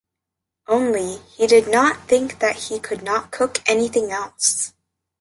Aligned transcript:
Only, 0.67 1.17
he 1.37 1.45
did 1.45 1.67
not 1.67 2.07
think 2.07 2.39
that 2.39 2.55
he 2.55 2.79
could 2.79 3.03
not 3.03 3.29
cook 3.29 3.61
anything 3.69 4.11
else. 4.11 4.73